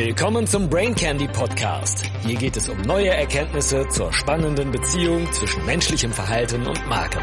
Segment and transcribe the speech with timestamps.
[0.00, 2.04] Willkommen zum Brain Candy Podcast.
[2.24, 7.20] Hier geht es um neue Erkenntnisse zur spannenden Beziehung zwischen menschlichem Verhalten und Marken.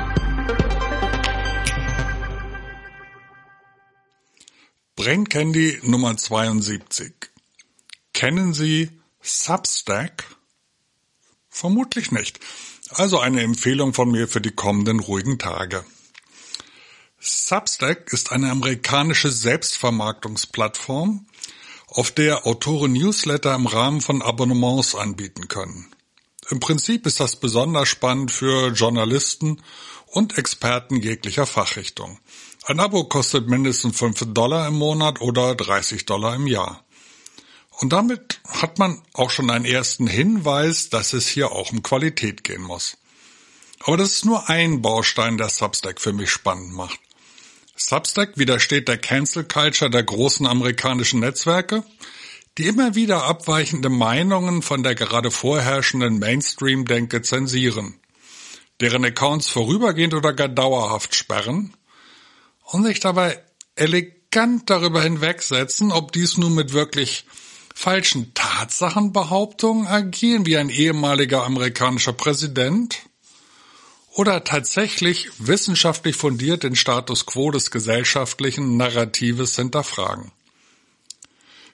[4.98, 7.14] Brain Candy Nummer 72.
[8.12, 8.90] Kennen Sie
[9.22, 10.26] Substack?
[11.48, 12.42] Vermutlich nicht.
[12.90, 15.86] Also eine Empfehlung von mir für die kommenden ruhigen Tage.
[17.22, 21.26] Substack ist eine amerikanische Selbstvermarktungsplattform,
[21.88, 25.94] auf der Autoren Newsletter im Rahmen von Abonnements anbieten können.
[26.50, 29.62] Im Prinzip ist das besonders spannend für Journalisten
[30.06, 32.20] und Experten jeglicher Fachrichtung.
[32.66, 36.84] Ein Abo kostet mindestens 5 Dollar im Monat oder 30 Dollar im Jahr.
[37.80, 42.44] Und damit hat man auch schon einen ersten Hinweis, dass es hier auch um Qualität
[42.44, 42.98] gehen muss.
[43.84, 47.00] Aber das ist nur ein Baustein, der Substack für mich spannend macht.
[47.78, 51.84] Substack widersteht der Cancel Culture der großen amerikanischen Netzwerke,
[52.58, 58.00] die immer wieder abweichende Meinungen von der gerade vorherrschenden Mainstream-Denke zensieren,
[58.80, 61.74] deren Accounts vorübergehend oder gar dauerhaft sperren
[62.64, 63.44] und sich dabei
[63.76, 67.26] elegant darüber hinwegsetzen, ob dies nun mit wirklich
[67.74, 73.02] falschen Tatsachenbehauptungen agieren, wie ein ehemaliger amerikanischer Präsident,
[74.16, 80.32] oder tatsächlich wissenschaftlich fundiert den Status quo des gesellschaftlichen Narratives hinterfragen.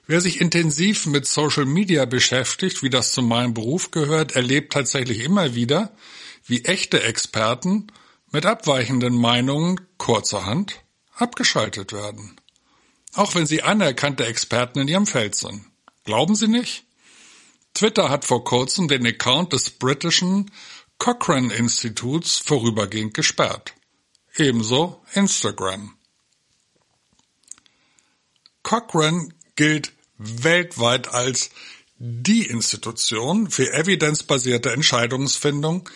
[0.08, 5.20] Wer sich intensiv mit Social Media beschäftigt, wie das zu meinem Beruf gehört, erlebt tatsächlich
[5.20, 5.94] immer wieder,
[6.44, 7.86] wie echte Experten
[8.32, 10.82] mit abweichenden Meinungen kurzerhand
[11.14, 12.36] abgeschaltet werden.
[13.14, 15.64] Auch wenn sie anerkannte Experten in ihrem Feld sind.
[16.04, 16.84] Glauben Sie nicht?
[17.74, 20.50] Twitter hat vor kurzem den Account des britischen
[21.02, 23.74] Cochrane Instituts vorübergehend gesperrt.
[24.36, 25.96] Ebenso Instagram.
[28.62, 31.50] Cochrane gilt weltweit als
[31.98, 35.90] die Institution für evidenzbasierte Entscheidungsfindung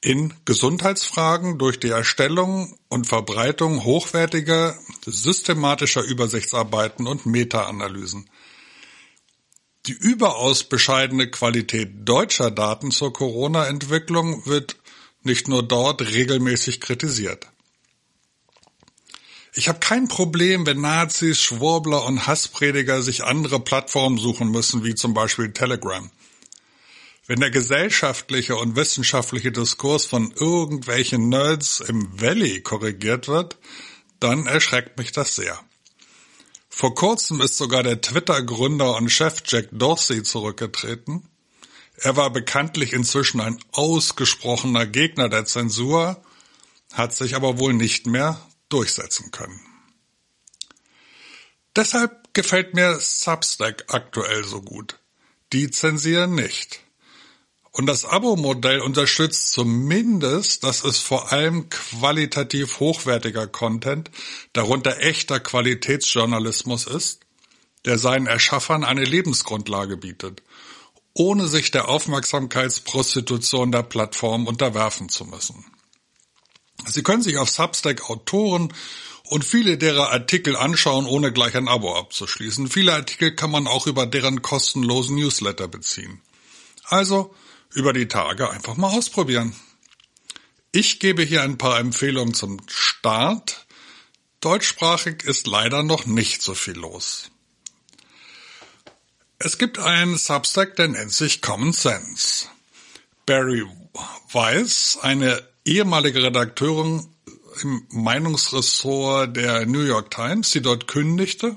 [0.00, 8.30] in Gesundheitsfragen durch die Erstellung und Verbreitung hochwertiger, systematischer Übersichtsarbeiten und Meta-Analysen.
[9.86, 14.76] Die überaus bescheidene Qualität deutscher Daten zur Corona-Entwicklung wird
[15.22, 17.48] nicht nur dort regelmäßig kritisiert.
[19.54, 24.94] Ich habe kein Problem, wenn Nazis, Schwurbler und Hassprediger sich andere Plattformen suchen müssen, wie
[24.94, 26.10] zum Beispiel Telegram.
[27.26, 33.58] Wenn der gesellschaftliche und wissenschaftliche Diskurs von irgendwelchen Nerds im Valley korrigiert wird,
[34.20, 35.58] dann erschreckt mich das sehr.
[36.78, 41.28] Vor kurzem ist sogar der Twitter-Gründer und Chef Jack Dorsey zurückgetreten.
[41.96, 46.22] Er war bekanntlich inzwischen ein ausgesprochener Gegner der Zensur,
[46.92, 49.60] hat sich aber wohl nicht mehr durchsetzen können.
[51.74, 55.00] Deshalb gefällt mir Substack aktuell so gut.
[55.52, 56.84] Die zensieren nicht.
[57.78, 64.10] Und das Abo-Modell unterstützt zumindest, dass es vor allem qualitativ hochwertiger Content,
[64.52, 67.20] darunter echter Qualitätsjournalismus ist,
[67.84, 70.42] der seinen Erschaffern eine Lebensgrundlage bietet,
[71.14, 75.64] ohne sich der Aufmerksamkeitsprostitution der Plattform unterwerfen zu müssen.
[76.84, 78.74] Sie können sich auf Substack Autoren
[79.22, 82.66] und viele derer Artikel anschauen, ohne gleich ein Abo abzuschließen.
[82.70, 86.20] Viele Artikel kann man auch über deren kostenlosen Newsletter beziehen.
[86.82, 87.32] Also
[87.74, 89.54] über die Tage einfach mal ausprobieren.
[90.72, 93.66] Ich gebe hier ein paar Empfehlungen zum Start.
[94.40, 97.30] Deutschsprachig ist leider noch nicht so viel los.
[99.38, 102.46] Es gibt einen Substack, der nennt sich Common Sense.
[103.24, 103.64] Barry
[104.32, 107.08] Weiss, eine ehemalige Redakteurin
[107.62, 111.56] im Meinungsressort der New York Times, die dort kündigte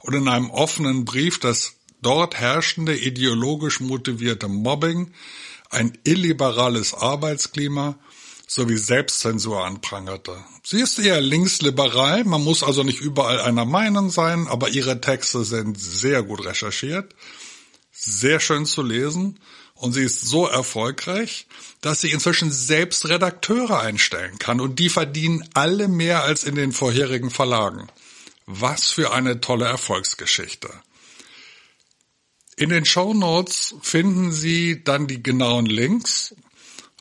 [0.00, 5.12] und in einem offenen Brief das dort herrschende ideologisch motivierte Mobbing,
[5.70, 7.96] ein illiberales Arbeitsklima
[8.46, 10.36] sowie Selbstzensur anprangerte.
[10.62, 15.44] Sie ist eher linksliberal, man muss also nicht überall einer Meinung sein, aber ihre Texte
[15.44, 17.14] sind sehr gut recherchiert,
[17.92, 19.40] sehr schön zu lesen
[19.74, 21.46] und sie ist so erfolgreich,
[21.80, 26.72] dass sie inzwischen selbst Redakteure einstellen kann und die verdienen alle mehr als in den
[26.72, 27.88] vorherigen Verlagen.
[28.46, 30.70] Was für eine tolle Erfolgsgeschichte.
[32.56, 36.34] In den Show Notes finden Sie dann die genauen Links.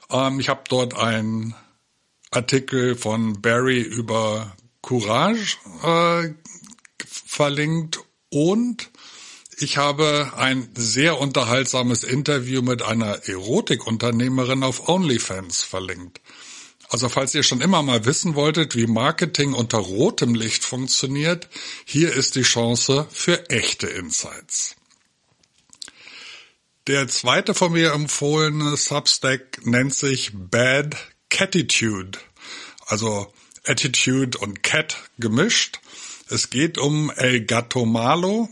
[0.10, 1.54] Ähm, ich habe dort einen
[2.32, 6.34] Artikel von Barry über Courage äh,
[7.06, 8.90] verlinkt und
[9.58, 16.20] ich habe ein sehr unterhaltsames Interview mit einer Erotikunternehmerin auf OnlyFans verlinkt.
[16.90, 21.48] Also falls ihr schon immer mal wissen wolltet, wie Marketing unter rotem Licht funktioniert,
[21.86, 24.76] hier ist die Chance für echte Insights.
[26.88, 30.98] Der zweite von mir empfohlene Substack nennt sich Bad
[31.30, 32.20] Catitude,
[32.86, 33.32] also
[33.66, 35.80] Attitude und Cat gemischt.
[36.28, 38.50] Es geht um El Gato Malo.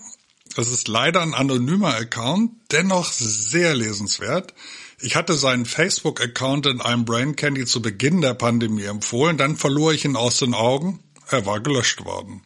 [0.56, 4.54] Das ist leider ein anonymer Account, dennoch sehr lesenswert.
[5.02, 9.92] Ich hatte seinen Facebook-Account in einem Brain Candy zu Beginn der Pandemie empfohlen, dann verlor
[9.92, 11.02] ich ihn aus den Augen.
[11.28, 12.44] Er war gelöscht worden.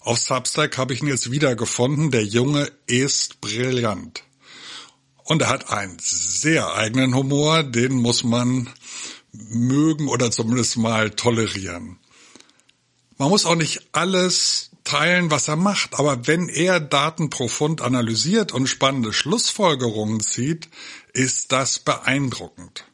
[0.00, 2.10] Auf Substack habe ich ihn jetzt wiedergefunden.
[2.10, 4.24] Der Junge ist brillant.
[5.24, 8.68] Und er hat einen sehr eigenen Humor, den muss man
[9.32, 11.98] mögen oder zumindest mal tolerieren.
[13.18, 18.52] Man muss auch nicht alles teilen, was er macht, aber wenn er Daten profund analysiert
[18.52, 20.68] und spannende Schlussfolgerungen zieht,
[21.12, 22.84] ist das beeindruckend.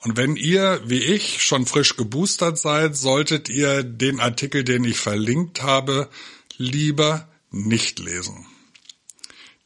[0.00, 4.98] Und wenn ihr, wie ich, schon frisch geboostert seid, solltet ihr den Artikel, den ich
[4.98, 6.10] verlinkt habe,
[6.56, 8.46] lieber nicht lesen.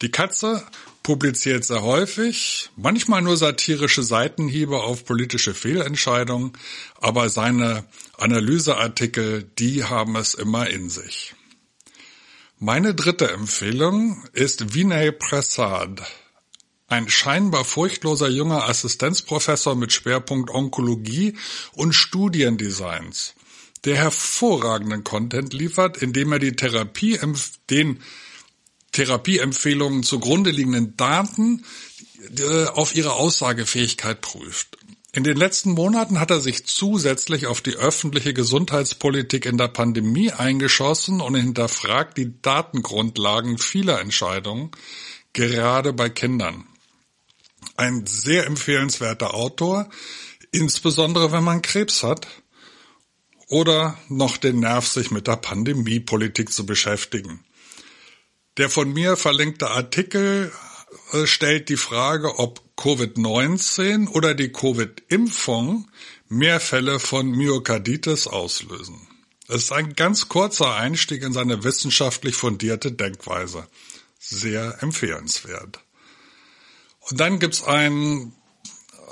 [0.00, 0.64] Die Katze
[1.08, 6.52] publiziert sehr häufig, manchmal nur satirische Seitenhiebe auf politische Fehlentscheidungen,
[7.00, 7.86] aber seine
[8.18, 11.34] Analyseartikel, die haben es immer in sich.
[12.58, 16.02] Meine dritte Empfehlung ist Vinay Prasad,
[16.88, 21.38] ein scheinbar furchtloser junger Assistenzprofessor mit Schwerpunkt Onkologie
[21.72, 23.32] und Studiendesigns,
[23.86, 27.18] der hervorragenden Content liefert, indem er die Therapie,
[27.70, 28.02] den
[28.98, 31.64] Therapieempfehlungen zugrunde liegenden Daten
[32.36, 34.76] äh, auf ihre Aussagefähigkeit prüft.
[35.12, 40.32] In den letzten Monaten hat er sich zusätzlich auf die öffentliche Gesundheitspolitik in der Pandemie
[40.32, 44.72] eingeschossen und hinterfragt die Datengrundlagen vieler Entscheidungen,
[45.32, 46.64] gerade bei Kindern
[47.76, 49.88] ein sehr empfehlenswerter Autor,
[50.50, 52.26] insbesondere wenn man Krebs hat
[53.46, 57.44] oder noch den Nerv, sich mit der Pandemiepolitik zu beschäftigen.
[58.58, 60.52] Der von mir verlinkte Artikel
[61.12, 65.88] äh, stellt die Frage, ob Covid-19 oder die Covid-Impfung
[66.28, 69.06] mehr Fälle von Myokarditis auslösen.
[69.46, 73.66] Es ist ein ganz kurzer Einstieg in seine wissenschaftlich fundierte Denkweise.
[74.18, 75.78] Sehr empfehlenswert.
[77.08, 78.34] Und dann gibt's einen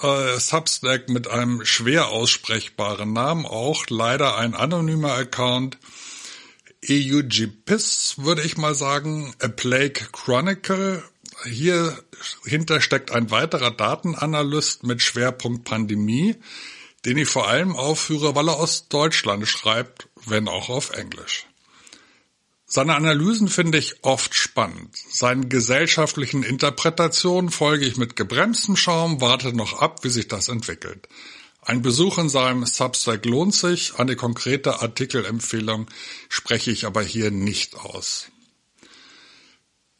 [0.02, 5.78] äh, Substack mit einem schwer aussprechbaren Namen, auch leider ein anonymer Account.
[6.88, 11.02] EUGPIS würde ich mal sagen, A Plague Chronicle.
[11.44, 11.98] Hier
[12.44, 16.36] hinter steckt ein weiterer Datenanalyst mit Schwerpunkt Pandemie,
[17.04, 21.46] den ich vor allem aufführe, weil er aus Deutschland schreibt, wenn auch auf Englisch.
[22.68, 24.96] Seine Analysen finde ich oft spannend.
[24.96, 31.08] Seinen gesellschaftlichen Interpretationen folge ich mit gebremstem Schaum, warte noch ab, wie sich das entwickelt.
[31.66, 35.88] Ein Besuch in seinem Substack lohnt sich, eine konkrete Artikelempfehlung
[36.28, 38.26] spreche ich aber hier nicht aus.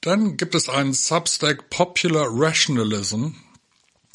[0.00, 3.30] Dann gibt es einen Substack Popular Rationalism.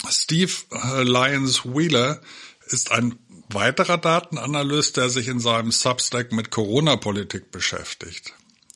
[0.09, 2.21] Steve äh, Lyons Wheeler
[2.67, 3.19] ist ein
[3.49, 8.33] weiterer Datenanalyst, der sich in seinem Substack mit Corona-Politik beschäftigt.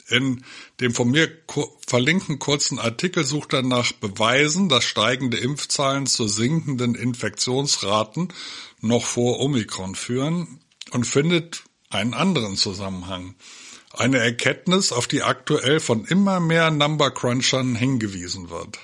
[0.08, 0.44] In
[0.80, 1.30] dem von mir
[1.88, 8.32] verlinkten kurzen Artikel sucht er nach Beweisen, dass steigende Impfzahlen zu sinkenden Infektionsraten
[8.82, 10.60] noch vor Omikron führen
[10.92, 13.36] und findet einen anderen Zusammenhang.
[13.94, 18.78] Eine Erkenntnis, auf die aktuell von immer mehr Number Crunchern hingewiesen wird.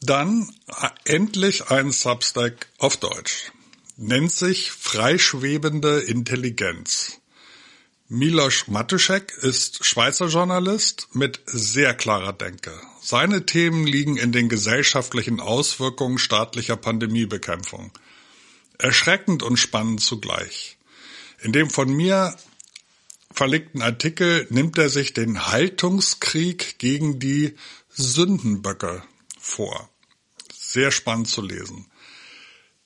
[0.00, 3.52] Dann äh, endlich ein Substack auf Deutsch
[3.96, 7.20] nennt sich freischwebende Intelligenz.
[8.08, 12.78] Milos Matuszek ist Schweizer Journalist mit sehr klarer Denke.
[13.00, 17.90] Seine Themen liegen in den gesellschaftlichen Auswirkungen staatlicher Pandemiebekämpfung.
[18.78, 20.76] Erschreckend und spannend zugleich.
[21.40, 22.36] In dem von mir
[23.32, 27.56] verlegten Artikel nimmt er sich den Haltungskrieg gegen die
[27.88, 29.02] Sündenböcke
[29.40, 29.88] vor.
[30.52, 31.86] Sehr spannend zu lesen.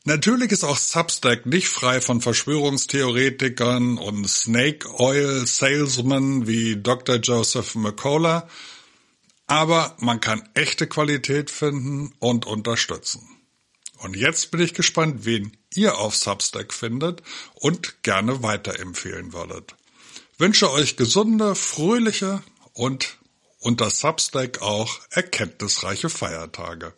[0.09, 7.17] Natürlich ist auch Substack nicht frei von Verschwörungstheoretikern und Snake Oil Salesmen wie Dr.
[7.17, 8.45] Joseph McCullough,
[9.49, 13.29] aber man kann echte Qualität finden und unterstützen.
[13.99, 19.75] Und jetzt bin ich gespannt, wen ihr auf Substack findet und gerne weiterempfehlen würdet.
[20.39, 22.45] Wünsche euch gesunde, fröhliche
[22.75, 23.19] und
[23.59, 26.95] unter Substack auch erkenntnisreiche Feiertage.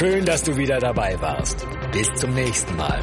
[0.00, 1.66] Schön, dass du wieder dabei warst.
[1.92, 3.02] Bis zum nächsten Mal.